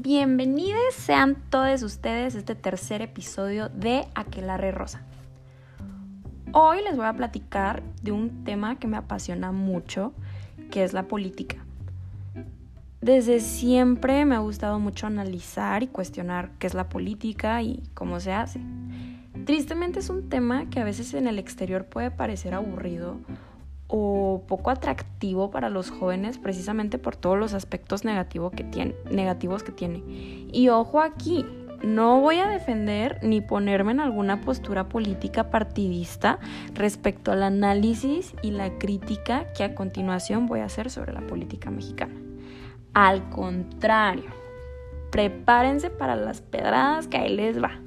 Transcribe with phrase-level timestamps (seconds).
[0.00, 5.02] Bienvenidos sean todos ustedes a este tercer episodio de Aquelarre Rosa.
[6.52, 10.12] Hoy les voy a platicar de un tema que me apasiona mucho,
[10.70, 11.56] que es la política.
[13.00, 18.20] Desde siempre me ha gustado mucho analizar y cuestionar qué es la política y cómo
[18.20, 18.60] se hace.
[19.46, 23.18] Tristemente es un tema que a veces en el exterior puede parecer aburrido
[23.88, 29.62] o poco atractivo para los jóvenes precisamente por todos los aspectos negativos que tiene, negativos
[29.62, 30.02] que tiene.
[30.52, 31.44] Y ojo aquí,
[31.82, 36.38] no voy a defender ni ponerme en alguna postura política partidista
[36.74, 41.70] respecto al análisis y la crítica que a continuación voy a hacer sobre la política
[41.70, 42.14] mexicana.
[42.94, 44.30] Al contrario,
[45.10, 47.80] prepárense para las pedradas que ahí les va.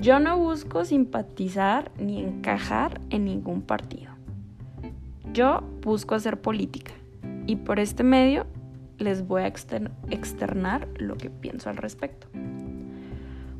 [0.00, 4.13] Yo no busco simpatizar ni encajar en ningún partido.
[5.34, 6.92] Yo busco hacer política
[7.48, 8.46] y por este medio
[8.98, 12.28] les voy a externar lo que pienso al respecto.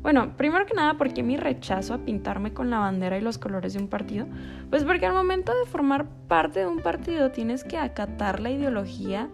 [0.01, 3.37] Bueno, primero que nada, ¿por qué mi rechazo a pintarme con la bandera y los
[3.37, 4.25] colores de un partido?
[4.69, 9.27] Pues porque al momento de formar parte de un partido tienes que acatar la ideología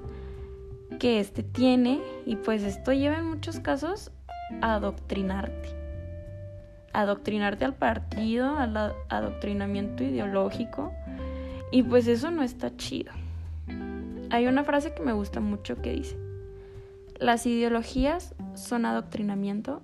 [1.00, 4.10] que éste tiene y pues esto lleva en muchos casos
[4.62, 5.70] a adoctrinarte.
[6.92, 8.76] Adoctrinarte al partido, al
[9.10, 10.92] adoctrinamiento ideológico
[11.72, 13.12] y pues eso no está chido.
[14.30, 16.18] Hay una frase que me gusta mucho que dice,
[17.20, 19.82] las ideologías son adoctrinamiento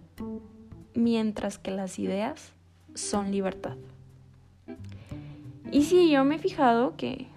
[0.94, 2.54] mientras que las ideas
[2.94, 3.78] son libertad.
[5.72, 7.28] Y sí, yo me he fijado que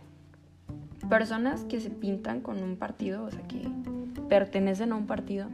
[1.09, 3.69] personas que se pintan con un partido, o sea, que
[4.29, 5.49] pertenecen a un partido,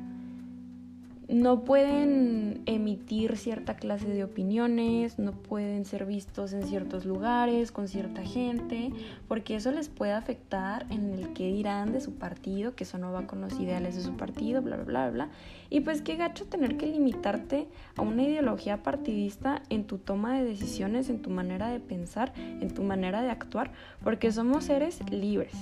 [1.29, 7.89] no pueden emitir cierta clase de opiniones, no pueden ser vistos en ciertos lugares con
[7.89, 8.93] cierta gente,
[9.27, 13.11] porque eso les puede afectar en el que dirán de su partido, que eso no
[13.11, 15.29] va con los ideales de su partido, bla, bla, bla, bla.
[15.69, 20.45] Y pues qué gacho tener que limitarte a una ideología partidista en tu toma de
[20.45, 23.73] decisiones, en tu manera de pensar, en tu manera de actuar,
[24.05, 25.55] porque somos seres libres.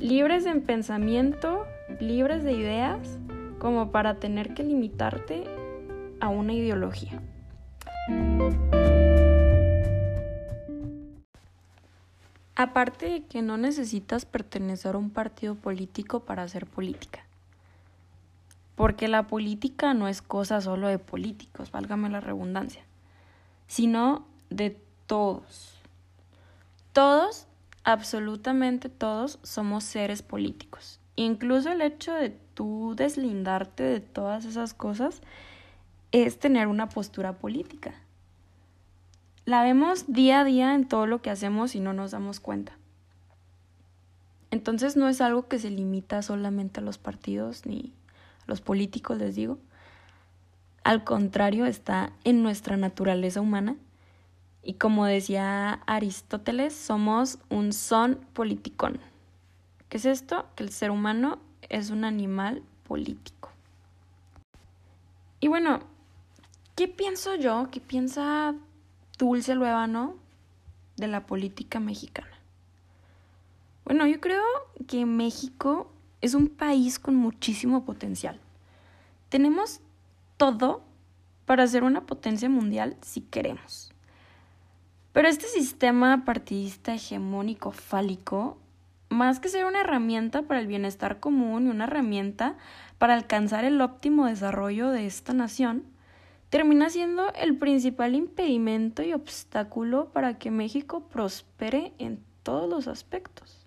[0.00, 1.66] Libres en pensamiento,
[2.00, 3.18] libres de ideas
[3.64, 5.44] como para tener que limitarte
[6.20, 7.22] a una ideología.
[12.54, 17.24] Aparte de que no necesitas pertenecer a un partido político para hacer política.
[18.74, 22.82] Porque la política no es cosa solo de políticos, válgame la redundancia,
[23.66, 25.80] sino de todos.
[26.92, 27.46] Todos,
[27.82, 31.00] absolutamente todos, somos seres políticos.
[31.16, 35.20] Incluso el hecho de tú deslindarte de todas esas cosas
[36.12, 37.94] es tener una postura política.
[39.46, 42.72] La vemos día a día en todo lo que hacemos y no nos damos cuenta.
[44.50, 47.92] Entonces no es algo que se limita solamente a los partidos ni
[48.42, 49.58] a los políticos, les digo.
[50.84, 53.76] Al contrario, está en nuestra naturaleza humana.
[54.62, 59.00] Y como decía Aristóteles, somos un son politicón.
[59.88, 60.46] ¿Qué es esto?
[60.54, 61.38] Que el ser humano
[61.68, 63.50] es un animal político.
[65.40, 65.80] Y bueno,
[66.76, 67.68] ¿qué pienso yo?
[67.70, 68.54] ¿Qué piensa
[69.18, 70.16] Dulce Luevano
[70.96, 72.38] de la política mexicana?
[73.84, 74.42] Bueno, yo creo
[74.88, 78.40] que México es un país con muchísimo potencial.
[79.28, 79.80] Tenemos
[80.36, 80.82] todo
[81.44, 83.92] para ser una potencia mundial si queremos.
[85.12, 88.58] Pero este sistema partidista hegemónico fálico
[89.08, 92.56] más que ser una herramienta para el bienestar común y una herramienta
[92.98, 95.84] para alcanzar el óptimo desarrollo de esta nación,
[96.50, 103.66] termina siendo el principal impedimento y obstáculo para que México prospere en todos los aspectos.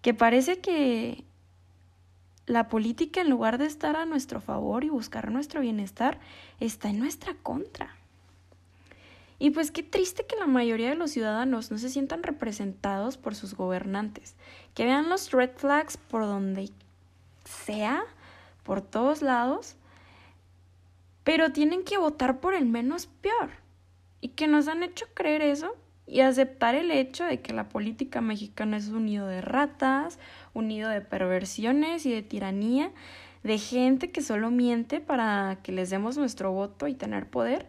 [0.00, 1.24] Que parece que
[2.46, 6.20] la política, en lugar de estar a nuestro favor y buscar nuestro bienestar,
[6.60, 7.96] está en nuestra contra.
[9.38, 13.34] Y pues qué triste que la mayoría de los ciudadanos no se sientan representados por
[13.34, 14.36] sus gobernantes,
[14.74, 16.70] que vean los red flags por donde
[17.44, 18.04] sea,
[18.62, 19.76] por todos lados,
[21.24, 23.50] pero tienen que votar por el menos peor.
[24.20, 25.76] Y que nos han hecho creer eso
[26.06, 30.18] y aceptar el hecho de que la política mexicana es un nido de ratas,
[30.52, 32.92] un nido de perversiones y de tiranía,
[33.42, 37.68] de gente que solo miente para que les demos nuestro voto y tener poder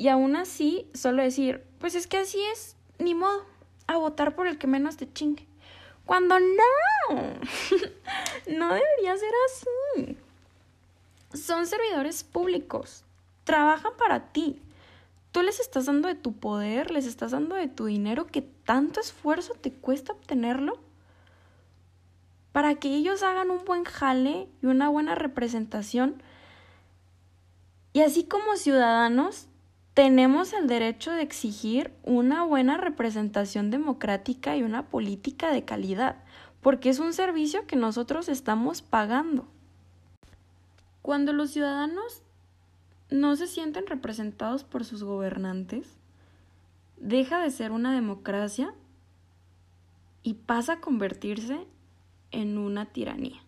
[0.00, 3.44] y aún así, solo decir, pues es que así es, ni modo,
[3.86, 5.46] a votar por el que menos te chingue.
[6.06, 7.10] Cuando no,
[8.46, 10.16] no debería ser así.
[11.34, 13.04] Son servidores públicos,
[13.44, 14.62] trabajan para ti.
[15.32, 19.00] Tú les estás dando de tu poder, les estás dando de tu dinero que tanto
[19.00, 20.78] esfuerzo te cuesta obtenerlo
[22.52, 26.22] para que ellos hagan un buen jale y una buena representación.
[27.92, 29.49] Y así como ciudadanos,
[29.94, 36.16] tenemos el derecho de exigir una buena representación democrática y una política de calidad,
[36.60, 39.48] porque es un servicio que nosotros estamos pagando.
[41.02, 42.22] Cuando los ciudadanos
[43.10, 45.96] no se sienten representados por sus gobernantes,
[46.96, 48.74] deja de ser una democracia
[50.22, 51.66] y pasa a convertirse
[52.30, 53.42] en una tiranía.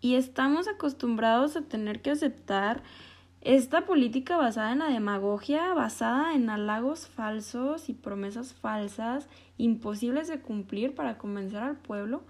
[0.00, 2.82] Y estamos acostumbrados a tener que aceptar
[3.44, 9.28] esta política basada en la demagogia, basada en halagos falsos y promesas falsas,
[9.58, 12.22] imposibles de cumplir para convencer al pueblo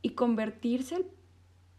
[0.00, 1.06] y convertirse el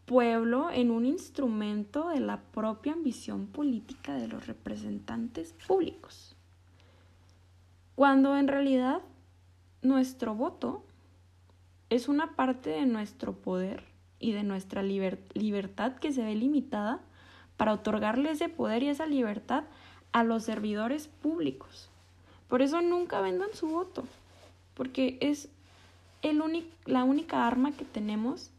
[0.05, 6.35] pueblo en un instrumento de la propia ambición política de los representantes públicos.
[7.95, 9.01] Cuando en realidad
[9.81, 10.85] nuestro voto
[11.89, 13.85] es una parte de nuestro poder
[14.19, 17.01] y de nuestra libertad que se ve limitada
[17.57, 19.63] para otorgarle ese poder y esa libertad
[20.11, 21.89] a los servidores públicos.
[22.47, 24.05] Por eso nunca vendan su voto,
[24.73, 25.49] porque es
[26.21, 26.41] el
[26.85, 28.51] la única arma que tenemos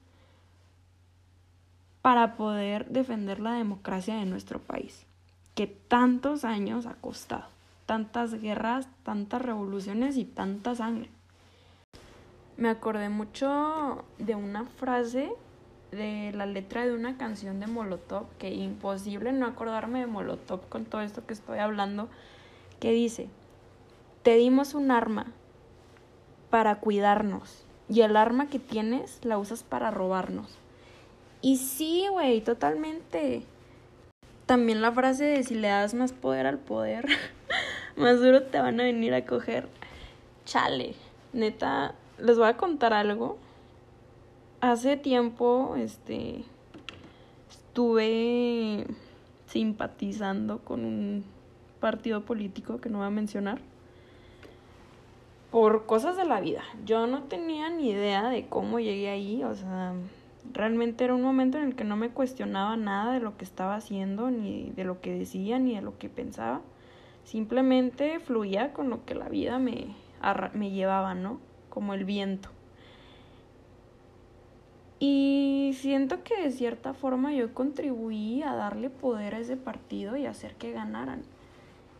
[2.02, 5.06] para poder defender la democracia de nuestro país,
[5.54, 7.48] que tantos años ha costado,
[7.86, 11.10] tantas guerras, tantas revoluciones y tanta sangre
[12.58, 15.32] me acordé mucho de una frase
[15.90, 20.84] de la letra de una canción de Molotov, que imposible no acordarme de Molotov con
[20.84, 22.08] todo esto que estoy hablando,
[22.80, 23.28] que dice,
[24.22, 25.32] te dimos un arma
[26.50, 30.58] para cuidarnos y el arma que tienes la usas para robarnos.
[31.40, 33.42] Y sí, güey, totalmente.
[34.46, 37.06] También la frase de si le das más poder al poder,
[37.96, 39.68] más duro te van a venir a coger.
[40.44, 40.94] Chale,
[41.32, 43.38] neta, les voy a contar algo.
[44.60, 46.44] Hace tiempo, este,
[47.50, 48.86] estuve
[49.46, 51.24] simpatizando con un
[51.80, 53.60] partido político que no voy a mencionar
[55.52, 56.62] por cosas de la vida.
[56.84, 59.94] Yo no tenía ni idea de cómo llegué ahí, o sea,
[60.52, 63.76] realmente era un momento en el que no me cuestionaba nada de lo que estaba
[63.76, 66.62] haciendo, ni de lo que decía, ni de lo que pensaba.
[67.24, 69.94] Simplemente fluía con lo que la vida me,
[70.52, 71.38] me llevaba, ¿no?
[71.68, 72.48] como el viento.
[75.00, 80.26] Y siento que de cierta forma yo contribuí a darle poder a ese partido y
[80.26, 81.22] hacer que ganaran.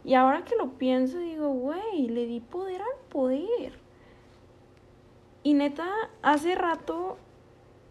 [0.04, 3.78] Y ahora que lo pienso, digo, güey, le di poder al poder.
[5.42, 5.88] Y neta,
[6.22, 7.18] hace rato,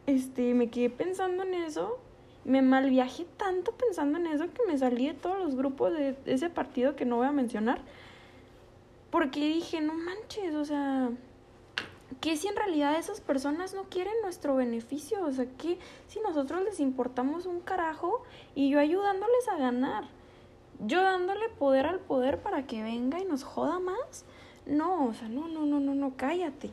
[0.07, 1.99] este, me quedé pensando en eso.
[2.43, 6.49] Me malviajé tanto pensando en eso que me salí de todos los grupos de ese
[6.49, 7.79] partido que no voy a mencionar.
[9.09, 11.11] Porque dije, no manches, o sea,
[12.21, 15.25] ¿qué si en realidad esas personas no quieren nuestro beneficio?
[15.25, 15.77] O sea, ¿qué
[16.07, 18.23] si nosotros les importamos un carajo
[18.55, 20.05] y yo ayudándoles a ganar?
[20.79, 24.25] Yo dándole poder al poder para que venga y nos joda más.
[24.65, 26.71] No, o sea, no, no, no, no, no, cállate.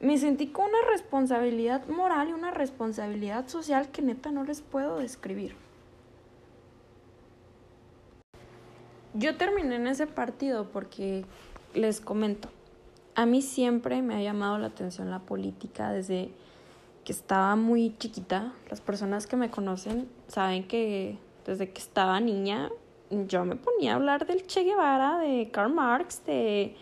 [0.00, 4.98] Me sentí con una responsabilidad moral y una responsabilidad social que neta no les puedo
[4.98, 5.56] describir.
[9.14, 11.24] Yo terminé en ese partido porque
[11.74, 12.48] les comento,
[13.18, 16.30] a mí siempre me ha llamado la atención la política desde
[17.04, 18.52] que estaba muy chiquita.
[18.70, 22.70] Las personas que me conocen saben que desde que estaba niña
[23.10, 26.76] yo me ponía a hablar del Che Guevara, de Karl Marx, de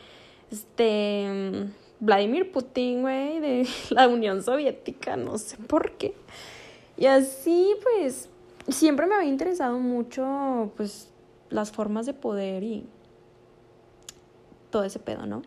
[0.51, 1.71] este
[2.01, 6.15] Vladimir Putin, güey, de la Unión Soviética, no sé por qué.
[6.99, 8.29] Y así pues
[8.69, 11.11] siempre me había interesado mucho pues
[11.49, 12.87] las formas de poder y
[14.69, 15.41] todo ese pedo, ¿no?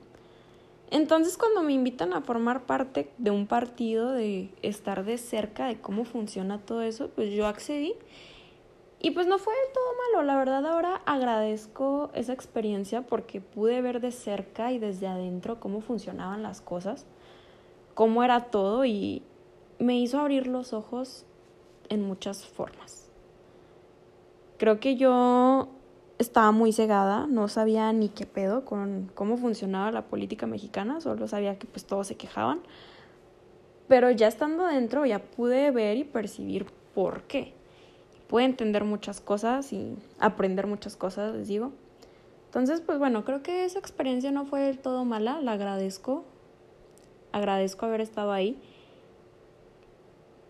[0.92, 5.80] Entonces cuando me invitan a formar parte de un partido, de estar de cerca de
[5.80, 7.94] cómo funciona todo eso, pues yo accedí.
[9.00, 13.82] Y pues no fue del todo malo, la verdad ahora agradezco esa experiencia porque pude
[13.82, 17.06] ver de cerca y desde adentro cómo funcionaban las cosas,
[17.94, 19.24] cómo era todo y
[19.78, 21.26] me hizo abrir los ojos
[21.88, 23.10] en muchas formas.
[24.58, 25.70] Creo que yo
[26.20, 31.28] estaba muy cegada, no sabía ni qué pedo con cómo funcionaba la política mexicana, solo
[31.28, 32.60] sabía que pues todos se quejaban.
[33.88, 37.54] Pero ya estando dentro ya pude ver y percibir por qué.
[38.28, 41.72] Pude entender muchas cosas y aprender muchas cosas, les digo.
[42.46, 46.26] Entonces, pues bueno, creo que esa experiencia no fue del todo mala, la agradezco.
[47.32, 48.62] Agradezco haber estado ahí.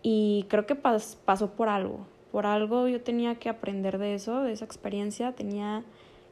[0.02, 4.52] Y creo que pasó por algo por algo yo tenía que aprender de eso, de
[4.52, 5.84] esa experiencia, tenía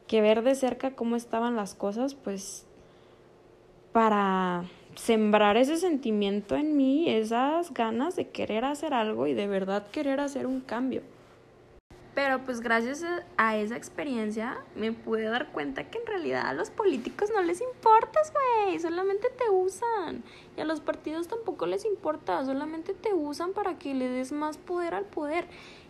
[0.07, 2.65] que ver de cerca cómo estaban las cosas, pues
[3.91, 9.87] para sembrar ese sentimiento en mí, esas ganas de querer hacer algo y de verdad
[9.91, 11.01] querer hacer un cambio.
[12.17, 13.05] Pero pues gracias
[13.37, 17.61] a esa experiencia me pude dar cuenta que en realidad a los políticos no les
[17.61, 20.23] importas, güey, solamente te usan.
[20.57, 24.57] Y a los partidos tampoco les importa, solamente te usan para que le des más
[24.57, 25.45] poder al poder.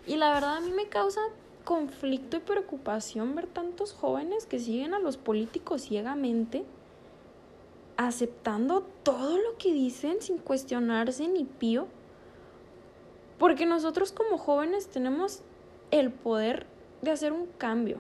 [0.08, 1.20] Y la verdad a mí me causa
[1.66, 6.64] conflicto y preocupación ver tantos jóvenes que siguen a los políticos ciegamente,
[7.98, 11.88] aceptando todo lo que dicen sin cuestionarse ni pío.
[13.38, 15.42] Porque nosotros como jóvenes tenemos
[15.92, 16.66] el poder
[17.02, 18.00] de hacer un cambio.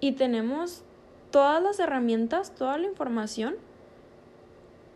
[0.00, 0.82] Y tenemos
[1.30, 3.56] todas las herramientas, toda la información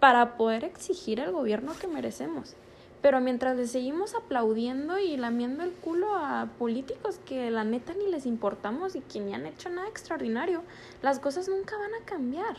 [0.00, 2.56] para poder exigir al gobierno que merecemos.
[3.02, 8.10] Pero mientras le seguimos aplaudiendo y lamiendo el culo a políticos que la neta ni
[8.10, 10.62] les importamos y que ni han hecho nada extraordinario,
[11.02, 12.56] las cosas nunca van a cambiar.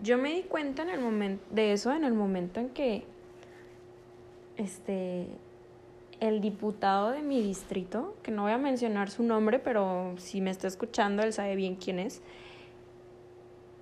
[0.00, 3.04] Yo me di cuenta en el momento de eso en el momento en que
[4.56, 5.28] este
[6.20, 10.52] el diputado de mi distrito, que no voy a mencionar su nombre, pero si me
[10.52, 12.22] está escuchando, él sabe bien quién es,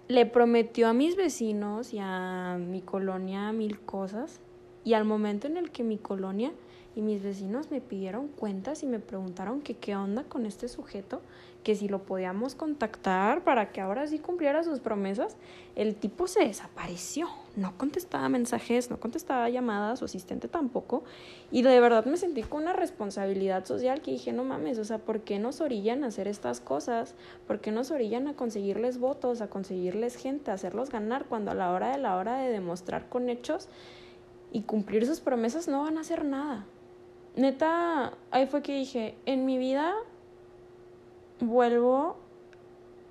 [0.08, 4.40] le prometió a mis vecinos y a mi colonia mil cosas.
[4.84, 6.52] Y al momento en el que mi colonia
[6.96, 11.20] y mis vecinos me pidieron cuentas y me preguntaron que qué onda con este sujeto,
[11.62, 15.36] que si lo podíamos contactar para que ahora sí cumpliera sus promesas,
[15.76, 21.04] el tipo se desapareció, no contestaba mensajes, no contestaba llamadas, su asistente tampoco,
[21.50, 24.98] y de verdad me sentí con una responsabilidad social que dije, no mames, o sea,
[24.98, 27.14] ¿por qué nos orillan a hacer estas cosas?
[27.46, 31.54] ¿Por qué nos orillan a conseguirles votos, a conseguirles gente, a hacerlos ganar cuando a
[31.54, 33.68] la hora de la hora de demostrar con hechos
[34.52, 36.64] y cumplir sus promesas no van a hacer nada?
[37.36, 39.94] Neta, ahí fue que dije, en mi vida
[41.40, 42.16] vuelvo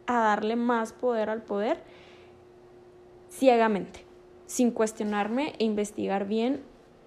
[0.07, 1.81] a darle más poder al poder
[3.29, 4.05] ciegamente,
[4.45, 6.63] sin cuestionarme e investigar bien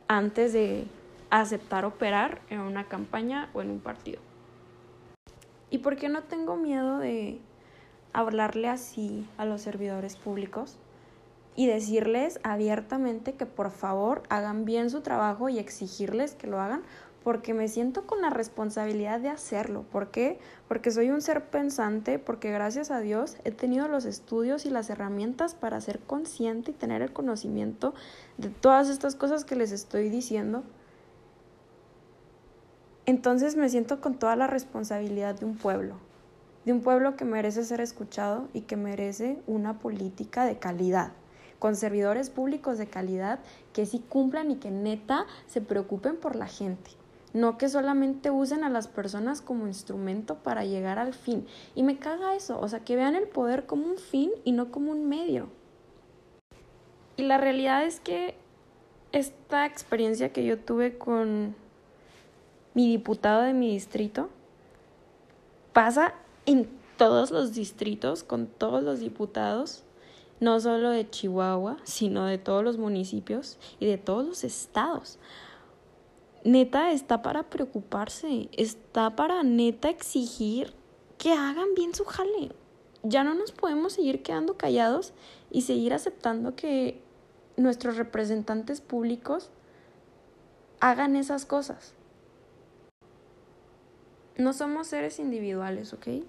[0.09, 0.87] antes de
[1.31, 4.21] aceptar operar en una campaña o en un partido.
[5.71, 7.41] ¿Y por qué no tengo miedo de
[8.13, 10.79] hablarle así a los servidores públicos
[11.55, 16.83] y decirles abiertamente que por favor hagan bien su trabajo y exigirles que lo hagan
[17.23, 19.85] porque me siento con la responsabilidad de hacerlo.
[19.93, 20.41] ¿Por qué?
[20.67, 24.91] Porque soy un ser pensante, porque gracias a Dios he tenido los estudios y las
[24.91, 27.95] herramientas para ser consciente y tener el conocimiento
[28.39, 30.65] de todas estas cosas que les estoy diciendo.
[33.07, 35.97] Entonces me siento con toda la responsabilidad de un pueblo,
[36.65, 41.13] de un pueblo que merece ser escuchado y que merece una política de calidad
[41.63, 43.39] con servidores públicos de calidad
[43.73, 46.91] que sí cumplan y que neta se preocupen por la gente
[47.35, 51.47] no que solamente usen a las personas como instrumento para llegar al fin.
[51.75, 54.71] Y me caga eso, o sea, que vean el poder como un fin y no
[54.71, 55.49] como un medio.
[57.17, 58.35] Y la realidad es que
[59.13, 61.55] esta experiencia que yo tuve con
[62.75, 64.29] mi diputado de mi distrito
[65.73, 66.13] pasa
[66.45, 69.85] en todos los distritos, con todos los diputados,
[70.43, 75.19] no solo de Chihuahua, sino de todos los municipios y de todos los estados
[76.45, 80.75] neta está para preocuparse, está para neta exigir
[81.19, 82.53] que hagan bien su jale.
[83.03, 85.13] Ya no nos podemos seguir quedando callados
[85.51, 87.01] y seguir aceptando que
[87.57, 89.51] nuestros representantes públicos
[90.81, 91.95] hagan esas cosas.
[94.37, 96.25] No somos seres individuales, ¿ok?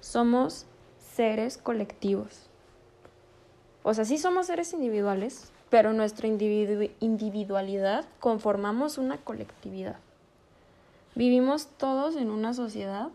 [0.00, 0.66] Somos
[0.98, 2.47] seres colectivos.
[3.82, 9.96] O sea, sí somos seres individuales, pero nuestra individualidad conformamos una colectividad.
[11.14, 13.08] Vivimos todos en una sociedad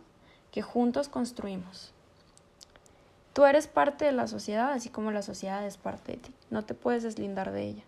[0.51, 1.93] que juntos construimos.
[3.33, 6.33] Tú eres parte de la sociedad, así como la sociedad es parte de ti.
[6.51, 7.83] No te puedes deslindar de ella.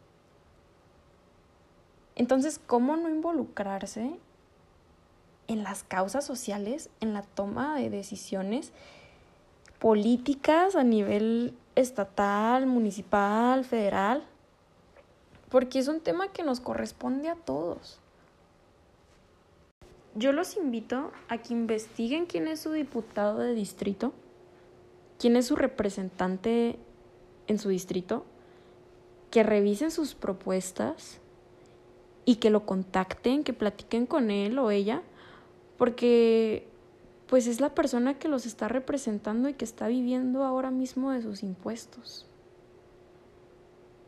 [2.16, 4.18] Entonces, ¿cómo no involucrarse
[5.48, 8.72] en las causas sociales, en la toma de decisiones
[9.86, 14.24] políticas a nivel estatal, municipal, federal?
[15.50, 18.00] porque es un tema que nos corresponde a todos.
[20.16, 24.12] Yo los invito a que investiguen quién es su diputado de distrito,
[25.20, 26.80] quién es su representante
[27.46, 28.26] en su distrito,
[29.30, 31.20] que revisen sus propuestas
[32.26, 35.04] y que lo contacten, que platiquen con él o ella,
[35.78, 36.68] porque
[37.28, 41.22] pues es la persona que los está representando y que está viviendo ahora mismo de
[41.22, 42.26] sus impuestos.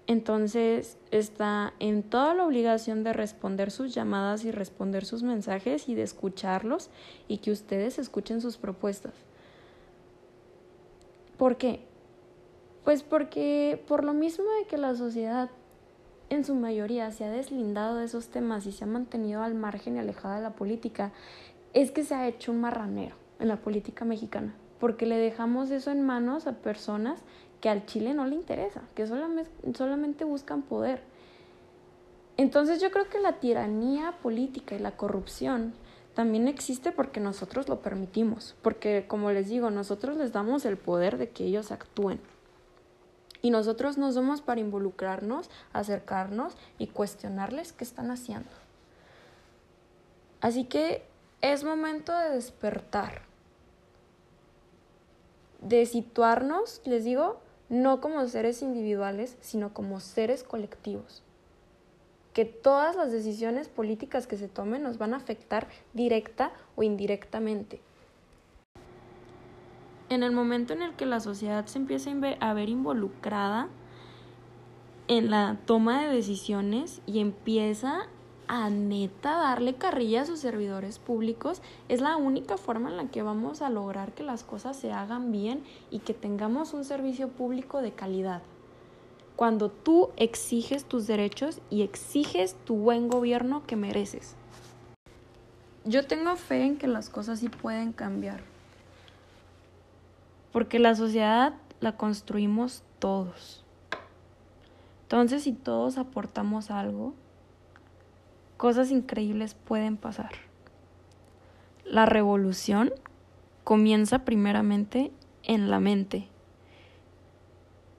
[0.07, 5.95] Entonces está en toda la obligación de responder sus llamadas y responder sus mensajes y
[5.95, 6.89] de escucharlos
[7.27, 9.13] y que ustedes escuchen sus propuestas.
[11.37, 11.81] ¿Por qué?
[12.85, 15.49] Pues porque por lo mismo de que la sociedad
[16.29, 19.97] en su mayoría se ha deslindado de esos temas y se ha mantenido al margen
[19.97, 21.11] y alejada de la política,
[21.81, 25.91] es que se ha hecho un marranero en la política mexicana, porque le dejamos eso
[25.91, 27.19] en manos a personas
[27.61, 31.03] que al Chile no le interesa, que solamente, solamente buscan poder.
[32.35, 35.73] Entonces yo creo que la tiranía política y la corrupción
[36.15, 41.19] también existe porque nosotros lo permitimos, porque como les digo, nosotros les damos el poder
[41.19, 42.19] de que ellos actúen.
[43.43, 48.49] Y nosotros no somos para involucrarnos, acercarnos y cuestionarles qué están haciendo.
[50.41, 51.05] Así que
[51.41, 53.21] es momento de despertar,
[55.61, 57.39] de situarnos, les digo,
[57.69, 61.23] no como seres individuales, sino como seres colectivos
[62.37, 67.81] que todas las decisiones políticas que se tomen nos van a afectar directa o indirectamente.
[70.09, 73.69] En el momento en el que la sociedad se empieza a ver involucrada
[75.07, 78.07] en la toma de decisiones y empieza
[78.47, 83.21] a neta darle carrilla a sus servidores públicos, es la única forma en la que
[83.21, 87.81] vamos a lograr que las cosas se hagan bien y que tengamos un servicio público
[87.81, 88.41] de calidad
[89.37, 94.35] cuando tú exiges tus derechos y exiges tu buen gobierno que mereces.
[95.85, 98.41] Yo tengo fe en que las cosas sí pueden cambiar,
[100.51, 103.63] porque la sociedad la construimos todos.
[105.03, 107.13] Entonces, si todos aportamos algo,
[108.57, 110.31] cosas increíbles pueden pasar.
[111.85, 112.91] La revolución
[113.63, 115.11] comienza primeramente
[115.43, 116.27] en la mente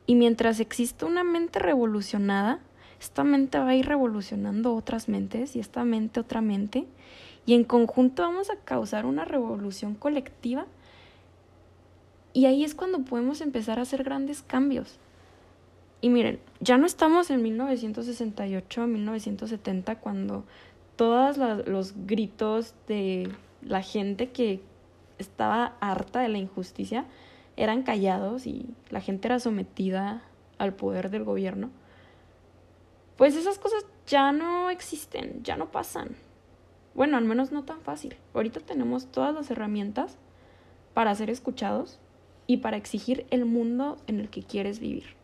[0.09, 2.61] y mientras exista una mente revolucionada,
[2.99, 6.87] esta mente va a ir revolucionando otras mentes y esta mente otra mente.
[7.45, 10.65] Y en conjunto vamos a causar una revolución colectiva.
[12.33, 14.99] Y ahí es cuando podemos empezar a hacer grandes cambios.
[16.00, 20.45] Y miren, ya no estamos en 1968, 1970, cuando
[20.97, 23.32] todos los gritos de
[23.63, 24.61] la gente que
[25.19, 27.06] estaba harta de la injusticia
[27.56, 30.23] eran callados y la gente era sometida
[30.58, 31.71] al poder del gobierno,
[33.17, 36.17] pues esas cosas ya no existen, ya no pasan.
[36.95, 38.17] Bueno, al menos no tan fácil.
[38.34, 40.17] Ahorita tenemos todas las herramientas
[40.95, 41.99] para ser escuchados
[42.47, 45.18] y para exigir el mundo en el que quieres vivir.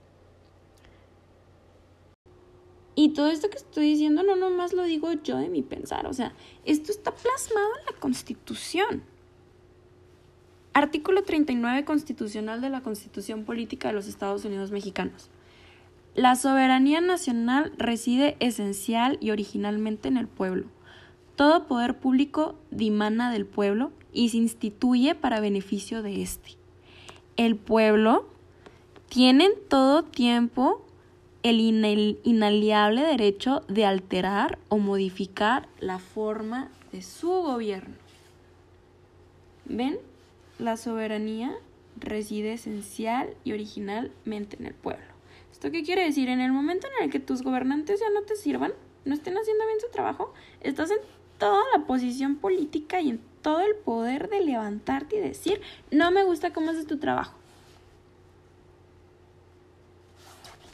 [2.94, 6.12] Y todo esto que estoy diciendo no nomás lo digo yo de mi pensar, o
[6.12, 6.32] sea,
[6.64, 9.02] esto está plasmado en la Constitución.
[10.72, 15.30] Artículo 39 constitucional de la Constitución Política de los Estados Unidos Mexicanos.
[16.14, 20.66] La soberanía nacional reside esencial y originalmente en el pueblo.
[21.34, 26.50] Todo poder público dimana del pueblo y se instituye para beneficio de éste.
[27.36, 28.28] El pueblo
[29.08, 30.83] tiene en todo tiempo
[31.44, 31.60] el
[32.24, 37.94] inaliable derecho de alterar o modificar la forma de su gobierno.
[39.66, 39.98] ¿Ven?
[40.58, 41.52] la soberanía
[41.96, 45.04] reside esencial y originalmente en el pueblo.
[45.52, 46.28] ¿Esto qué quiere decir?
[46.28, 48.72] En el momento en el que tus gobernantes ya no te sirvan,
[49.04, 50.98] no estén haciendo bien su trabajo, estás en
[51.38, 56.24] toda la posición política y en todo el poder de levantarte y decir, no me
[56.24, 57.36] gusta cómo haces tu trabajo.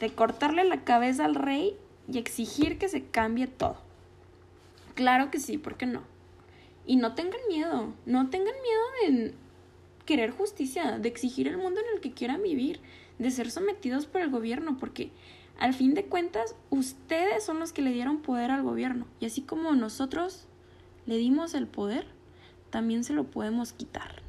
[0.01, 1.77] De cortarle la cabeza al rey
[2.11, 3.77] y exigir que se cambie todo.
[4.95, 6.01] Claro que sí, ¿por qué no?
[6.85, 9.33] Y no tengan miedo, no tengan miedo de
[10.05, 12.81] querer justicia, de exigir el mundo en el que quieran vivir,
[13.19, 15.11] de ser sometidos por el gobierno, porque
[15.57, 19.41] al fin de cuentas ustedes son los que le dieron poder al gobierno y así
[19.41, 20.47] como nosotros
[21.05, 22.07] le dimos el poder,
[22.71, 24.23] también se lo podemos quitar.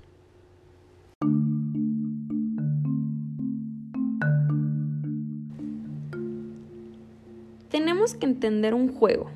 [7.73, 9.31] Tenemos que entender un juego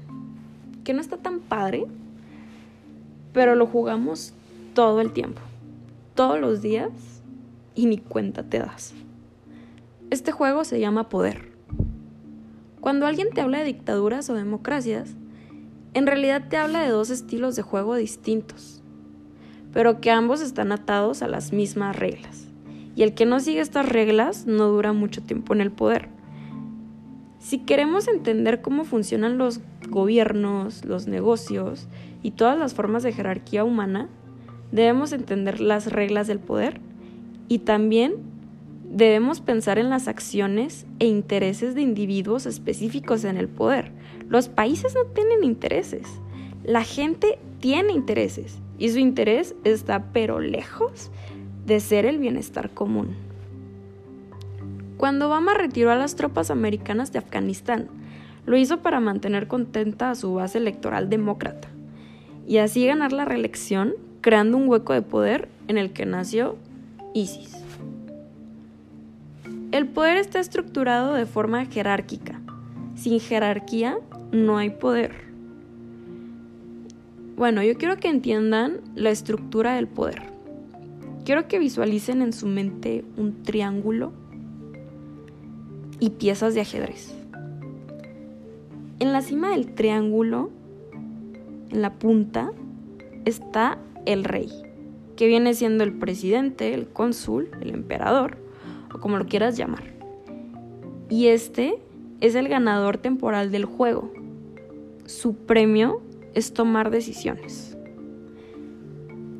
[0.84, 1.86] que no está tan padre,
[3.32, 4.32] pero lo jugamos
[4.74, 5.40] todo el tiempo
[6.16, 6.90] todos los días
[7.76, 8.94] y ni cuenta te das.
[10.10, 11.52] Este juego se llama poder.
[12.80, 15.10] Cuando alguien te habla de dictaduras o democracias,
[15.92, 18.82] en realidad te habla de dos estilos de juego distintos,
[19.72, 22.46] pero que ambos están atados a las mismas reglas.
[22.94, 26.08] Y el que no sigue estas reglas no dura mucho tiempo en el poder.
[27.46, 31.86] Si queremos entender cómo funcionan los gobiernos, los negocios
[32.20, 34.08] y todas las formas de jerarquía humana,
[34.72, 36.80] debemos entender las reglas del poder
[37.46, 38.14] y también
[38.90, 43.92] debemos pensar en las acciones e intereses de individuos específicos en el poder.
[44.28, 46.08] Los países no tienen intereses,
[46.64, 51.12] la gente tiene intereses y su interés está pero lejos
[51.64, 53.25] de ser el bienestar común.
[54.96, 57.88] Cuando Obama retiró a las tropas americanas de Afganistán,
[58.46, 61.68] lo hizo para mantener contenta a su base electoral demócrata
[62.46, 66.56] y así ganar la reelección, creando un hueco de poder en el que nació
[67.12, 67.56] ISIS.
[69.72, 72.40] El poder está estructurado de forma jerárquica.
[72.94, 73.98] Sin jerarquía
[74.32, 75.26] no hay poder.
[77.36, 80.22] Bueno, yo quiero que entiendan la estructura del poder.
[81.26, 84.12] Quiero que visualicen en su mente un triángulo
[86.00, 87.14] y piezas de ajedrez.
[88.98, 90.50] En la cima del triángulo,
[91.70, 92.50] en la punta,
[93.24, 94.50] está el rey,
[95.16, 98.38] que viene siendo el presidente, el cónsul, el emperador,
[98.94, 99.84] o como lo quieras llamar.
[101.10, 101.78] Y este
[102.20, 104.10] es el ganador temporal del juego.
[105.04, 106.00] Su premio
[106.34, 107.76] es tomar decisiones.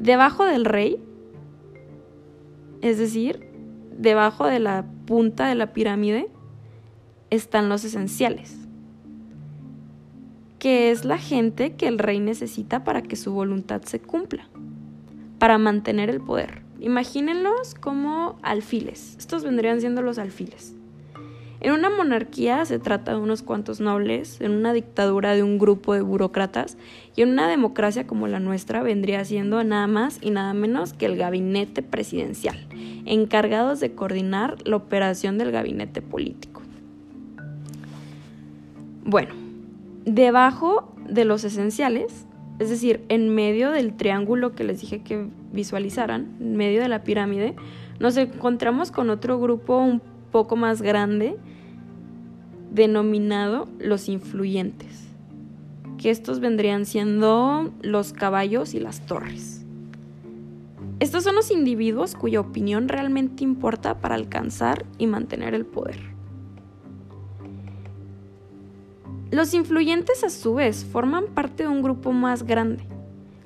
[0.00, 1.02] Debajo del rey,
[2.82, 3.48] es decir,
[3.96, 6.28] debajo de la punta de la pirámide,
[7.30, 8.56] están los esenciales,
[10.58, 14.48] que es la gente que el rey necesita para que su voluntad se cumpla,
[15.38, 16.62] para mantener el poder.
[16.80, 20.76] Imagínenlos como alfiles, estos vendrían siendo los alfiles.
[21.60, 25.94] En una monarquía se trata de unos cuantos nobles, en una dictadura de un grupo
[25.94, 26.76] de burócratas
[27.16, 31.06] y en una democracia como la nuestra vendría siendo nada más y nada menos que
[31.06, 32.68] el gabinete presidencial,
[33.06, 36.65] encargados de coordinar la operación del gabinete político.
[39.08, 39.34] Bueno,
[40.04, 42.26] debajo de los esenciales,
[42.58, 47.04] es decir, en medio del triángulo que les dije que visualizaran, en medio de la
[47.04, 47.54] pirámide,
[48.00, 51.36] nos encontramos con otro grupo un poco más grande
[52.72, 55.06] denominado los influyentes,
[55.98, 59.64] que estos vendrían siendo los caballos y las torres.
[60.98, 66.15] Estos son los individuos cuya opinión realmente importa para alcanzar y mantener el poder.
[69.30, 72.84] Los influyentes a su vez forman parte de un grupo más grande,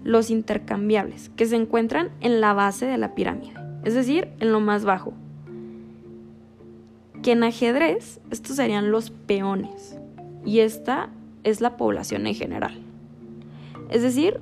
[0.04, 4.60] los intercambiables, que se encuentran en la base de la pirámide, es decir, en lo
[4.60, 5.14] más bajo.
[7.22, 9.96] Que en ajedrez estos serían los peones
[10.44, 11.08] y esta
[11.44, 12.78] es la población en general.
[13.88, 14.38] Es decir,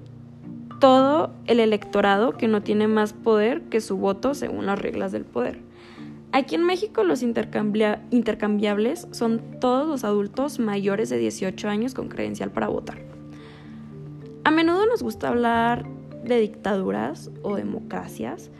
[0.80, 5.24] todo el electorado que no tiene más poder que su voto según las reglas del
[5.24, 5.67] poder.
[6.32, 12.50] Aquí en México los intercambiables son todos los adultos mayores de 18 años con credencial
[12.50, 12.98] para votar.
[14.44, 15.86] A menudo nos gusta hablar
[16.24, 18.50] de dictaduras o democracias,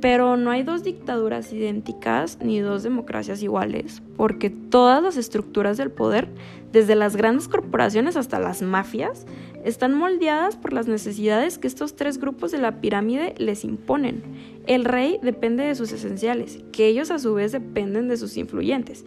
[0.00, 5.90] pero no hay dos dictaduras idénticas ni dos democracias iguales, porque todas las estructuras del
[5.90, 6.28] poder,
[6.72, 9.26] desde las grandes corporaciones hasta las mafias,
[9.64, 14.22] están moldeadas por las necesidades que estos tres grupos de la pirámide les imponen.
[14.66, 19.04] El rey depende de sus esenciales, que ellos a su vez dependen de sus influyentes,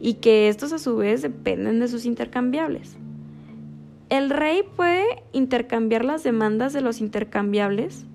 [0.00, 2.96] y que estos a su vez dependen de sus intercambiables.
[4.08, 8.06] El rey puede intercambiar las demandas de los intercambiables,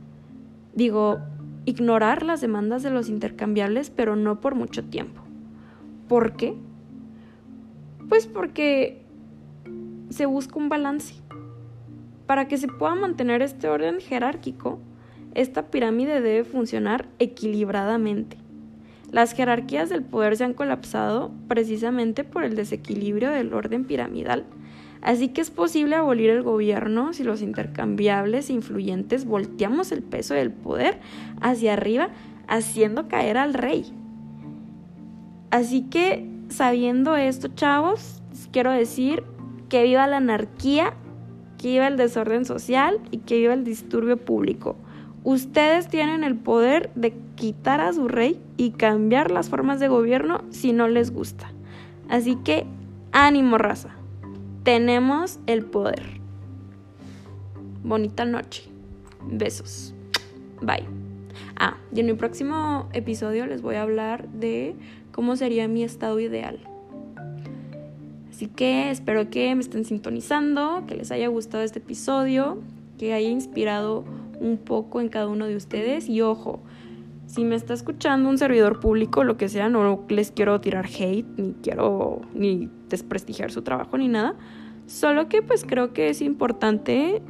[0.73, 1.19] digo,
[1.65, 5.21] ignorar las demandas de los intercambiables, pero no por mucho tiempo.
[6.07, 6.55] ¿Por qué?
[8.07, 9.01] Pues porque
[10.09, 11.20] se busca un balance.
[12.31, 14.79] Para que se pueda mantener este orden jerárquico,
[15.33, 18.37] esta pirámide debe funcionar equilibradamente.
[19.11, 24.45] Las jerarquías del poder se han colapsado precisamente por el desequilibrio del orden piramidal.
[25.01, 30.33] Así que es posible abolir el gobierno si los intercambiables e influyentes volteamos el peso
[30.33, 31.01] del poder
[31.41, 32.11] hacia arriba,
[32.47, 33.93] haciendo caer al rey.
[35.49, 39.21] Así que, sabiendo esto, chavos, quiero decir
[39.67, 40.93] que viva la anarquía
[41.61, 44.75] que viva el desorden social y que viva el disturbio público.
[45.23, 50.43] Ustedes tienen el poder de quitar a su rey y cambiar las formas de gobierno
[50.49, 51.51] si no les gusta.
[52.09, 52.65] Así que
[53.11, 53.95] ánimo raza.
[54.63, 56.03] Tenemos el poder.
[57.83, 58.63] Bonita noche.
[59.23, 59.93] Besos.
[60.61, 60.87] Bye.
[61.55, 64.75] Ah, y en mi próximo episodio les voy a hablar de
[65.11, 66.59] cómo sería mi estado ideal.
[68.41, 72.57] Así que espero que me estén sintonizando, que les haya gustado este episodio,
[72.97, 74.03] que haya inspirado
[74.39, 76.09] un poco en cada uno de ustedes.
[76.09, 76.59] Y ojo,
[77.27, 81.27] si me está escuchando un servidor público, lo que sea, no les quiero tirar hate,
[81.37, 84.33] ni quiero ni desprestigiar su trabajo, ni nada.
[84.87, 87.21] Solo que pues creo que es importante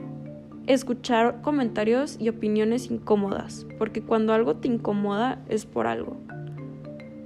[0.66, 6.16] escuchar comentarios y opiniones incómodas, porque cuando algo te incomoda es por algo.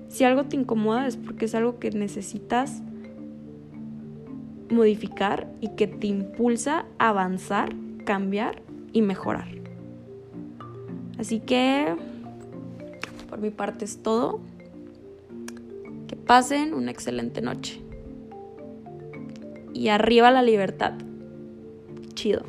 [0.08, 2.82] Si algo te incomoda es porque es algo que necesitas
[4.69, 7.73] modificar y que te impulsa a avanzar,
[8.06, 8.62] cambiar
[8.93, 9.47] y mejorar.
[11.17, 11.95] Así que
[13.30, 14.39] por mi parte es todo.
[16.25, 17.80] Pasen una excelente noche.
[19.73, 20.93] Y arriba la libertad.
[22.15, 22.41] Chido.